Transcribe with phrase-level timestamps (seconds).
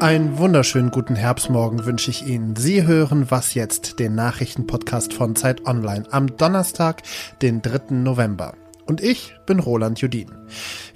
[0.00, 2.56] Einen wunderschönen guten Herbstmorgen wünsche ich Ihnen.
[2.56, 7.02] Sie hören Was jetzt, den Nachrichtenpodcast von Zeit Online am Donnerstag,
[7.42, 7.96] den 3.
[7.96, 8.54] November.
[8.86, 10.30] Und ich bin Roland Judin.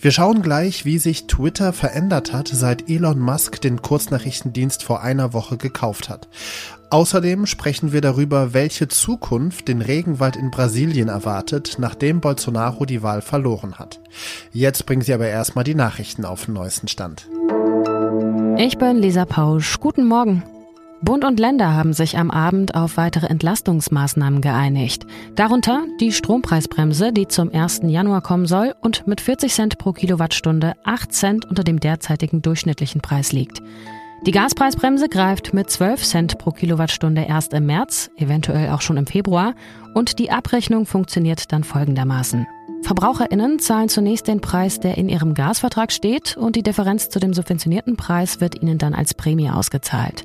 [0.00, 5.32] Wir schauen gleich, wie sich Twitter verändert hat, seit Elon Musk den Kurznachrichtendienst vor einer
[5.32, 6.28] Woche gekauft hat.
[6.90, 13.20] Außerdem sprechen wir darüber, welche Zukunft den Regenwald in Brasilien erwartet, nachdem Bolsonaro die Wahl
[13.20, 14.00] verloren hat.
[14.52, 17.28] Jetzt bringen Sie aber erstmal die Nachrichten auf den neuesten Stand.
[18.58, 19.78] Ich bin Lisa Pausch.
[19.80, 20.42] Guten Morgen.
[21.00, 25.06] Bund und Länder haben sich am Abend auf weitere Entlastungsmaßnahmen geeinigt.
[25.36, 27.82] Darunter die Strompreisbremse, die zum 1.
[27.84, 33.00] Januar kommen soll und mit 40 Cent pro Kilowattstunde 8 Cent unter dem derzeitigen durchschnittlichen
[33.00, 33.62] Preis liegt.
[34.26, 39.06] Die Gaspreisbremse greift mit 12 Cent pro Kilowattstunde erst im März, eventuell auch schon im
[39.06, 39.54] Februar,
[39.94, 42.44] und die Abrechnung funktioniert dann folgendermaßen.
[42.82, 47.34] VerbraucherInnen zahlen zunächst den Preis, der in ihrem Gasvertrag steht, und die Differenz zu dem
[47.34, 50.24] subventionierten Preis wird ihnen dann als Prämie ausgezahlt.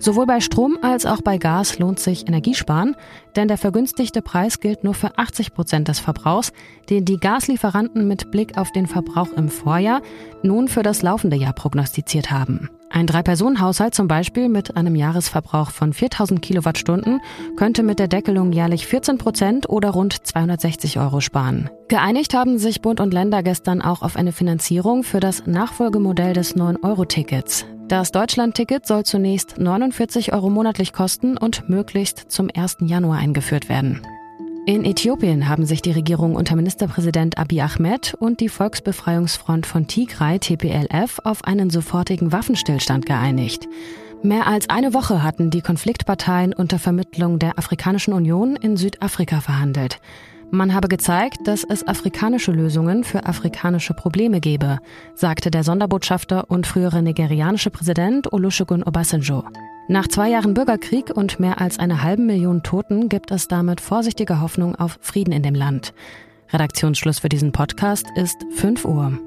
[0.00, 2.96] Sowohl bei Strom als auch bei Gas lohnt sich Energiesparen,
[3.36, 6.52] denn der vergünstigte Preis gilt nur für 80 Prozent des Verbrauchs,
[6.88, 10.00] den die Gaslieferanten mit Blick auf den Verbrauch im Vorjahr
[10.42, 12.70] nun für das laufende Jahr prognostiziert haben.
[12.88, 17.20] Ein Drei-Personen-Haushalt zum Beispiel mit einem Jahresverbrauch von 4000 Kilowattstunden
[17.56, 21.68] könnte mit der Deckelung jährlich 14 Prozent oder rund 260 Euro sparen.
[21.88, 26.56] Geeinigt haben sich Bund und Länder gestern auch auf eine Finanzierung für das Nachfolgemodell des
[26.56, 27.66] 9-Euro-Tickets.
[27.90, 32.76] Das Deutschland-Ticket soll zunächst 49 Euro monatlich kosten und möglichst zum 1.
[32.82, 34.00] Januar eingeführt werden.
[34.64, 40.38] In Äthiopien haben sich die Regierung unter Ministerpräsident Abiy Ahmed und die Volksbefreiungsfront von Tigray
[40.38, 43.66] TPLF auf einen sofortigen Waffenstillstand geeinigt.
[44.22, 50.00] Mehr als eine Woche hatten die Konfliktparteien unter Vermittlung der Afrikanischen Union in Südafrika verhandelt.
[50.52, 54.78] Man habe gezeigt, dass es afrikanische Lösungen für afrikanische Probleme gebe,
[55.14, 59.44] sagte der Sonderbotschafter und frühere nigerianische Präsident Olusegun Obasanjo.
[59.88, 64.40] Nach zwei Jahren Bürgerkrieg und mehr als einer halben Million Toten gibt es damit vorsichtige
[64.40, 65.94] Hoffnung auf Frieden in dem Land.
[66.52, 69.18] Redaktionsschluss für diesen Podcast ist 5 Uhr.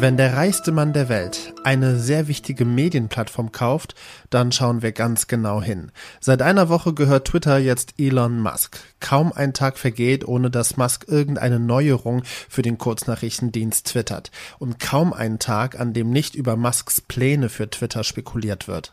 [0.00, 3.96] Wenn der reichste Mann der Welt eine sehr wichtige Medienplattform kauft,
[4.30, 5.90] dann schauen wir ganz genau hin.
[6.20, 8.78] Seit einer Woche gehört Twitter jetzt Elon Musk.
[9.00, 14.30] Kaum ein Tag vergeht, ohne dass Musk irgendeine Neuerung für den Kurznachrichtendienst twittert.
[14.60, 18.92] Und kaum ein Tag, an dem nicht über Musks Pläne für Twitter spekuliert wird.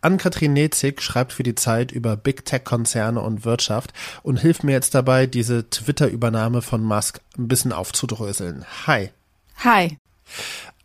[0.00, 3.92] Ann-Kathrin Nezig schreibt für die Zeit über Big Tech-Konzerne und Wirtschaft
[4.22, 8.64] und hilft mir jetzt dabei, diese Twitter-Übernahme von Musk ein bisschen aufzudröseln.
[8.86, 9.10] Hi.
[9.58, 9.98] Hi.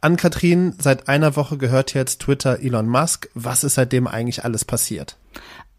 [0.01, 3.29] An-Kathrin, seit einer Woche gehört jetzt Twitter Elon Musk.
[3.33, 5.17] Was ist seitdem eigentlich alles passiert?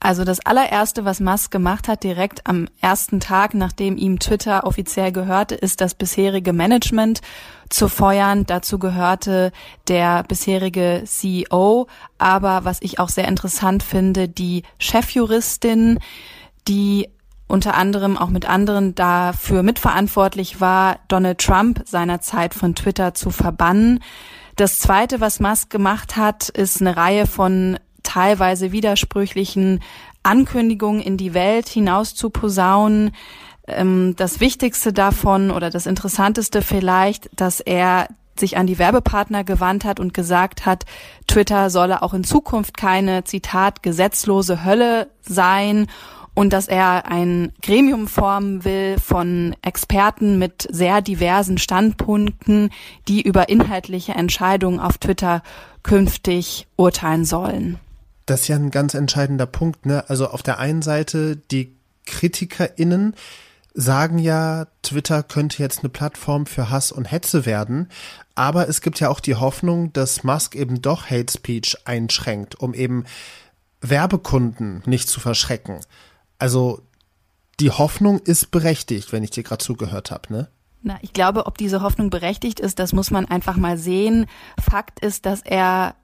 [0.00, 5.10] Also das allererste, was Musk gemacht hat, direkt am ersten Tag, nachdem ihm Twitter offiziell
[5.10, 7.20] gehörte, ist das bisherige Management
[7.68, 8.46] zu feuern.
[8.46, 9.50] Dazu gehörte
[9.88, 15.98] der bisherige CEO, aber was ich auch sehr interessant finde, die Chefjuristin,
[16.68, 17.08] die
[17.48, 24.00] unter anderem auch mit anderen dafür mitverantwortlich war, Donald Trump seinerzeit von Twitter zu verbannen.
[24.56, 29.80] Das Zweite, was Musk gemacht hat, ist eine Reihe von teilweise widersprüchlichen
[30.22, 33.12] Ankündigungen in die Welt hinaus zu posaunen.
[33.66, 39.84] Ähm, das Wichtigste davon oder das Interessanteste vielleicht, dass er sich an die Werbepartner gewandt
[39.84, 40.84] hat und gesagt hat,
[41.26, 45.86] Twitter solle auch in Zukunft keine, Zitat, gesetzlose Hölle sein
[46.38, 52.70] und dass er ein Gremium formen will von Experten mit sehr diversen Standpunkten,
[53.08, 55.42] die über inhaltliche Entscheidungen auf Twitter
[55.82, 57.80] künftig urteilen sollen.
[58.26, 59.84] Das ist ja ein ganz entscheidender Punkt.
[59.84, 60.08] Ne?
[60.08, 61.74] Also auf der einen Seite die
[62.06, 63.16] KritikerInnen
[63.74, 67.88] sagen ja, Twitter könnte jetzt eine Plattform für Hass und Hetze werden.
[68.36, 72.74] Aber es gibt ja auch die Hoffnung, dass Musk eben doch Hate Speech einschränkt, um
[72.74, 73.06] eben
[73.80, 75.80] Werbekunden nicht zu verschrecken.
[76.38, 76.82] Also
[77.60, 80.48] die Hoffnung ist berechtigt, wenn ich dir gerade zugehört habe, ne?
[80.80, 84.26] Na, ich glaube, ob diese Hoffnung berechtigt ist, das muss man einfach mal sehen.
[84.60, 85.96] Fakt ist, dass er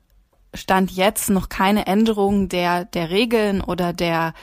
[0.52, 4.34] Stand jetzt noch keine Änderung der, der Regeln oder der,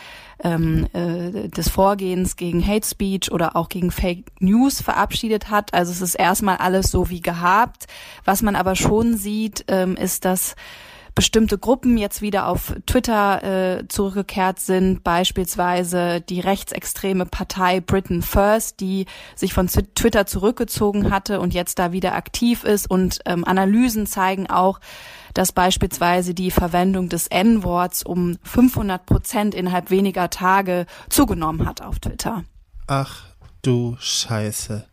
[0.43, 5.73] ähm, äh, des Vorgehens gegen Hate Speech oder auch gegen Fake News verabschiedet hat.
[5.73, 7.87] Also es ist erstmal alles so wie gehabt.
[8.25, 10.55] Was man aber schon sieht, ähm, ist, dass
[11.15, 18.79] bestimmte Gruppen jetzt wieder auf Twitter äh, zurückgekehrt sind, beispielsweise die rechtsextreme Partei Britain First,
[18.79, 19.05] die
[19.35, 22.89] sich von Twitter zurückgezogen hatte und jetzt da wieder aktiv ist.
[22.89, 24.79] Und ähm, Analysen zeigen auch,
[25.33, 31.99] dass beispielsweise die Verwendung des N-Worts um 500 Prozent innerhalb weniger Tage zugenommen hat auf
[31.99, 32.43] Twitter.
[32.87, 33.25] Ach
[33.61, 34.90] du Scheiße.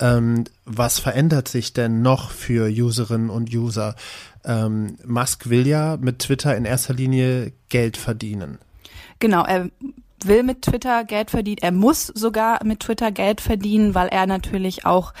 [0.00, 3.94] Ähm, was verändert sich denn noch für Userinnen und User?
[4.44, 8.58] Ähm, Musk will ja mit Twitter in erster Linie Geld verdienen.
[9.20, 9.70] Genau, er
[10.24, 11.58] will mit Twitter Geld verdienen.
[11.60, 15.12] Er muss sogar mit Twitter Geld verdienen, weil er natürlich auch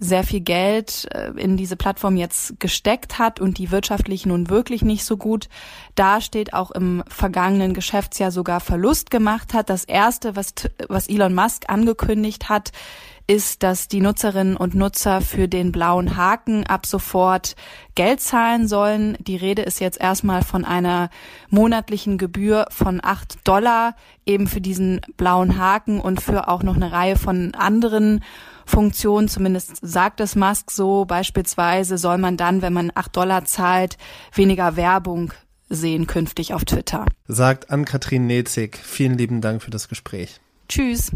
[0.00, 4.82] sehr viel Geld äh, in diese Plattform jetzt gesteckt hat und die wirtschaftlich nun wirklich
[4.82, 5.48] nicht so gut
[5.96, 9.70] dasteht, auch im vergangenen Geschäftsjahr sogar Verlust gemacht hat.
[9.70, 10.54] Das erste, was,
[10.88, 12.70] was Elon Musk angekündigt hat,
[13.28, 17.54] ist, dass die Nutzerinnen und Nutzer für den blauen Haken ab sofort
[17.94, 19.16] Geld zahlen sollen.
[19.20, 21.10] Die Rede ist jetzt erstmal von einer
[21.50, 23.94] monatlichen Gebühr von acht Dollar
[24.24, 28.24] eben für diesen blauen Haken und für auch noch eine Reihe von anderen
[28.64, 29.28] Funktionen.
[29.28, 31.04] Zumindest sagt es Musk so.
[31.04, 33.98] Beispielsweise soll man dann, wenn man acht Dollar zahlt,
[34.32, 35.34] weniger Werbung
[35.68, 37.04] sehen künftig auf Twitter.
[37.26, 38.78] Sagt Ann-Kathrin Nezig.
[38.78, 40.40] Vielen lieben Dank für das Gespräch.
[40.66, 41.12] Tschüss.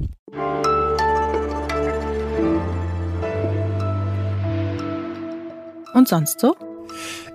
[5.94, 6.56] Und sonst so?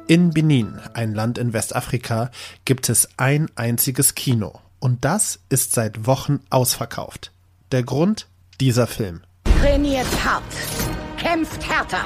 [0.07, 2.31] In Benin, ein Land in Westafrika,
[2.65, 4.59] gibt es ein einziges Kino.
[4.79, 7.31] Und das ist seit Wochen ausverkauft.
[7.71, 8.27] Der Grund?
[8.59, 9.21] Dieser Film.
[9.61, 10.43] Trainiert hart.
[11.17, 12.01] Kämpft härter.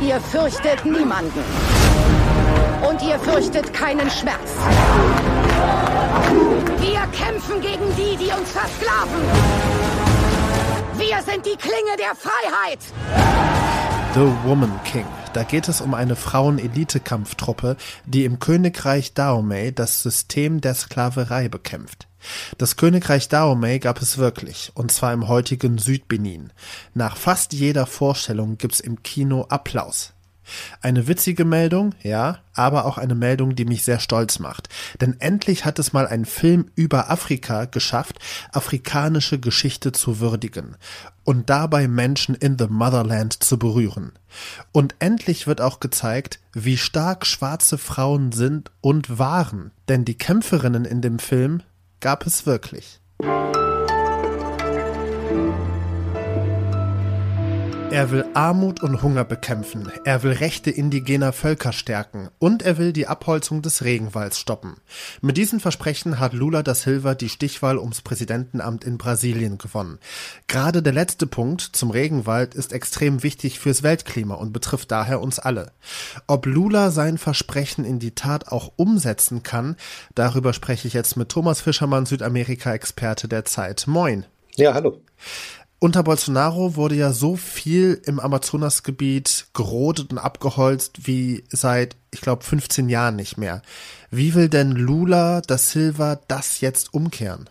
[0.00, 1.42] Ihr fürchtet niemanden.
[2.88, 4.54] Und ihr fürchtet keinen Schmerz.
[6.80, 9.20] Wir kämpfen gegen die, die uns versklaven.
[10.96, 13.59] Wir sind die Klinge der Freiheit.
[14.12, 15.06] The Woman King.
[15.34, 17.76] Da geht es um eine Frauen-Elite-Kampftruppe,
[18.06, 22.08] die im Königreich Dahomey das System der Sklaverei bekämpft.
[22.58, 26.52] Das Königreich Dahomey gab es wirklich, und zwar im heutigen Südbenin.
[26.92, 30.12] Nach fast jeder Vorstellung gibt's im Kino Applaus.
[30.80, 34.68] Eine witzige Meldung, ja, aber auch eine Meldung, die mich sehr stolz macht.
[35.00, 38.18] Denn endlich hat es mal ein Film über Afrika geschafft,
[38.52, 40.76] afrikanische Geschichte zu würdigen
[41.24, 44.12] und dabei Menschen in the Motherland zu berühren.
[44.72, 50.84] Und endlich wird auch gezeigt, wie stark schwarze Frauen sind und waren, denn die Kämpferinnen
[50.84, 51.62] in dem Film
[52.00, 53.00] gab es wirklich.
[57.92, 62.92] Er will Armut und Hunger bekämpfen, er will Rechte indigener Völker stärken und er will
[62.92, 64.76] die Abholzung des Regenwalds stoppen.
[65.20, 69.98] Mit diesen Versprechen hat Lula da Silva die Stichwahl ums Präsidentenamt in Brasilien gewonnen.
[70.46, 75.40] Gerade der letzte Punkt zum Regenwald ist extrem wichtig fürs Weltklima und betrifft daher uns
[75.40, 75.72] alle.
[76.28, 79.74] Ob Lula sein Versprechen in die Tat auch umsetzen kann,
[80.14, 83.88] darüber spreche ich jetzt mit Thomas Fischermann, Südamerika-Experte der Zeit.
[83.88, 84.26] Moin.
[84.54, 85.00] Ja, hallo.
[85.82, 92.44] Unter Bolsonaro wurde ja so viel im Amazonasgebiet gerodet und abgeholzt wie seit, ich glaube,
[92.44, 93.62] 15 Jahren nicht mehr.
[94.10, 97.48] Wie will denn Lula da Silva das jetzt umkehren?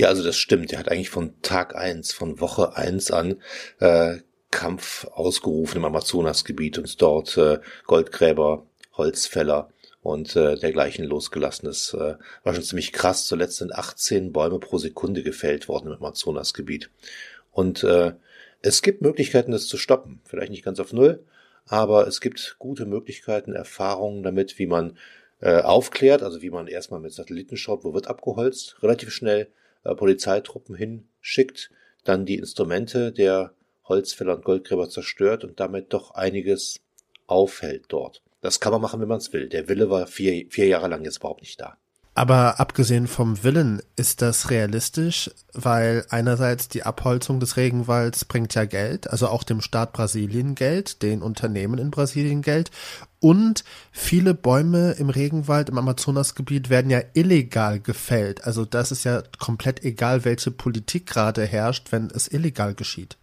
[0.00, 0.72] Ja, also das stimmt.
[0.72, 3.36] Er hat eigentlich von Tag eins, von Woche eins an
[3.80, 4.16] äh,
[4.50, 8.64] Kampf ausgerufen im Amazonasgebiet und dort äh, Goldgräber,
[8.96, 9.68] Holzfäller
[10.00, 11.66] und äh, dergleichen losgelassen.
[11.66, 12.14] Das äh,
[12.44, 13.26] war schon ziemlich krass.
[13.26, 16.88] Zuletzt sind 18 Bäume pro Sekunde gefällt worden im Amazonasgebiet.
[17.58, 18.12] Und äh,
[18.62, 20.20] es gibt Möglichkeiten, das zu stoppen.
[20.24, 21.24] Vielleicht nicht ganz auf Null,
[21.66, 24.96] aber es gibt gute Möglichkeiten, Erfahrungen damit, wie man
[25.40, 29.48] äh, aufklärt, also wie man erstmal mit Satelliten schaut, wo wird abgeholzt, relativ schnell
[29.82, 31.72] äh, Polizeitruppen hinschickt,
[32.04, 33.54] dann die Instrumente der
[33.88, 36.78] Holzfäller und Goldgräber zerstört und damit doch einiges
[37.26, 38.22] aufhält dort.
[38.40, 39.48] Das kann man machen, wenn man es will.
[39.48, 41.76] Der Wille war vier, vier Jahre lang jetzt überhaupt nicht da.
[42.18, 45.30] Aber abgesehen vom Willen, ist das realistisch?
[45.52, 51.04] Weil einerseits die Abholzung des Regenwalds bringt ja Geld, also auch dem Staat Brasilien Geld,
[51.04, 52.72] den Unternehmen in Brasilien Geld.
[53.20, 58.42] Und viele Bäume im Regenwald, im Amazonasgebiet werden ja illegal gefällt.
[58.42, 63.16] Also das ist ja komplett egal, welche Politik gerade herrscht, wenn es illegal geschieht.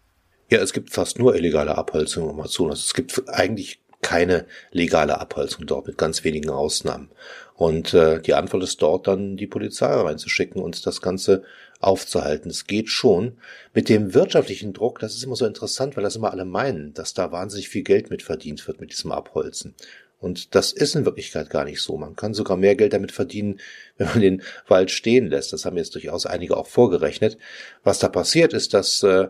[0.49, 2.85] Ja, es gibt fast nur illegale Abholzung im Amazonas.
[2.85, 7.09] Es gibt eigentlich keine legale Abholzung dort, mit ganz wenigen Ausnahmen.
[7.55, 11.43] Und äh, die Antwort ist dort dann, die Polizei reinzuschicken und das Ganze
[11.79, 12.51] aufzuhalten.
[12.51, 13.37] Es geht schon.
[13.73, 17.13] Mit dem wirtschaftlichen Druck, das ist immer so interessant, weil das immer alle meinen, dass
[17.13, 19.73] da wahnsinnig viel Geld mit verdient wird mit diesem Abholzen.
[20.19, 21.97] Und das ist in Wirklichkeit gar nicht so.
[21.97, 23.59] Man kann sogar mehr Geld damit verdienen,
[23.97, 25.53] wenn man den Wald stehen lässt.
[25.53, 27.37] Das haben jetzt durchaus einige auch vorgerechnet.
[27.83, 29.29] Was da passiert ist, dass äh,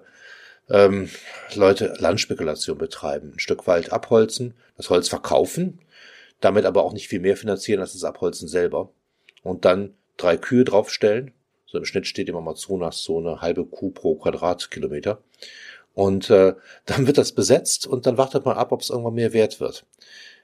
[0.70, 1.10] ähm,
[1.54, 5.80] Leute Landspekulation betreiben, ein Stück Wald abholzen, das Holz verkaufen,
[6.40, 8.92] damit aber auch nicht viel mehr finanzieren als das Abholzen selber.
[9.44, 11.32] Und dann drei Kühe draufstellen.
[11.66, 15.22] So im Schnitt steht im Amazonas so eine halbe Kuh pro Quadratkilometer.
[15.94, 16.54] Und äh,
[16.86, 19.86] dann wird das besetzt und dann wartet man ab, ob es irgendwann mehr wert wird.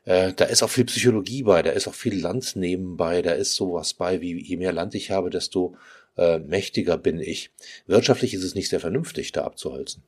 [0.05, 3.55] Äh, da ist auch viel Psychologie bei, da ist auch viel Land nebenbei, da ist
[3.55, 5.75] sowas bei, wie je mehr Land ich habe, desto
[6.17, 7.51] äh, mächtiger bin ich.
[7.85, 10.03] Wirtschaftlich ist es nicht sehr vernünftig, da abzuholzen.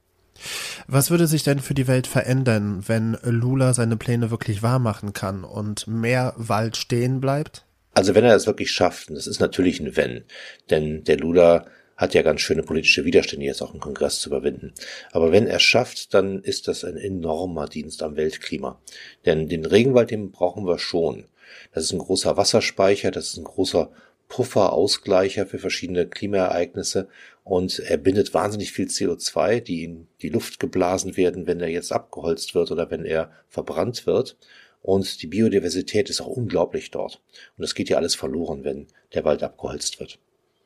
[0.88, 5.44] Was würde sich denn für die Welt verändern, wenn Lula seine Pläne wirklich wahrmachen kann
[5.44, 7.66] und mehr Wald stehen bleibt?
[7.94, 10.24] Also wenn er es wirklich schafft, und das ist natürlich ein Wenn,
[10.70, 14.74] denn der Lula hat ja ganz schöne politische Widerstände jetzt auch im Kongress zu überwinden.
[15.12, 18.82] Aber wenn er es schafft, dann ist das ein enormer Dienst am Weltklima.
[19.26, 21.26] Denn den Regenwald, den brauchen wir schon.
[21.72, 23.92] Das ist ein großer Wasserspeicher, das ist ein großer
[24.34, 27.08] Pufferausgleicher für verschiedene Klimaereignisse
[27.44, 31.92] und er bindet wahnsinnig viel CO2, die in die Luft geblasen werden, wenn er jetzt
[31.92, 34.36] abgeholzt wird oder wenn er verbrannt wird.
[34.82, 37.22] Und die Biodiversität ist auch unglaublich dort.
[37.58, 40.18] Und das geht ja alles verloren, wenn der Wald abgeholzt wird.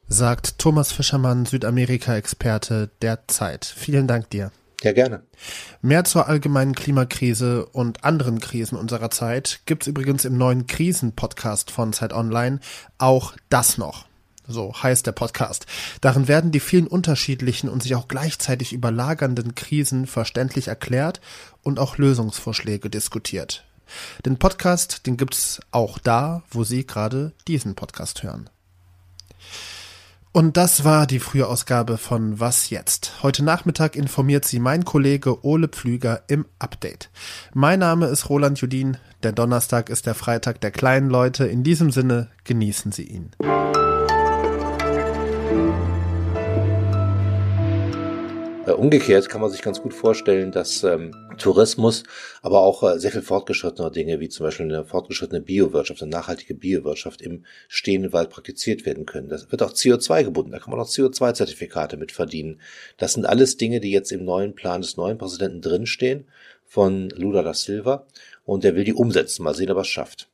[0.07, 3.65] Sagt Thomas Fischermann, Südamerika-Experte der Zeit.
[3.65, 4.53] Vielen Dank dir.
[4.84, 5.24] Ja, gerne.
[5.81, 11.93] Mehr zur allgemeinen Klimakrise und anderen Krisen unserer Zeit gibt's übrigens im neuen Krisen-Podcast von
[11.93, 12.60] Zeit Online.
[13.00, 14.05] Auch das noch.
[14.48, 15.65] So heißt der Podcast.
[16.00, 21.22] Darin werden die vielen unterschiedlichen und sich auch gleichzeitig überlagernden Krisen verständlich erklärt
[21.63, 23.65] und auch Lösungsvorschläge diskutiert.
[24.25, 28.50] Den Podcast, den gibt's auch da, wo Sie gerade diesen Podcast hören.
[30.31, 33.24] Und das war die frühe Ausgabe von Was jetzt?
[33.24, 37.10] Heute Nachmittag informiert Sie mein Kollege Ole Pflüger im Update.
[37.53, 38.98] Mein Name ist Roland Judin.
[39.24, 41.48] Der Donnerstag ist der Freitag der kleinen Leute.
[41.48, 43.31] In diesem Sinne genießen Sie ihn.
[48.67, 52.03] Äh, umgekehrt kann man sich ganz gut vorstellen, dass ähm, Tourismus,
[52.41, 56.53] aber auch äh, sehr viel fortgeschrittenere Dinge, wie zum Beispiel eine fortgeschrittene Biowirtschaft, eine nachhaltige
[56.53, 59.29] Biowirtschaft im stehenden Wald praktiziert werden können.
[59.29, 62.59] Das wird auch CO2 gebunden, da kann man auch CO2-Zertifikate mit verdienen.
[62.97, 66.27] Das sind alles Dinge, die jetzt im neuen Plan des neuen Präsidenten drinstehen,
[66.65, 68.05] von Lula da Silva,
[68.43, 69.43] und der will die umsetzen.
[69.43, 70.27] Mal sehen, ob er es schafft.